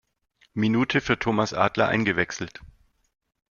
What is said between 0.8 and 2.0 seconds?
für Thomas Adler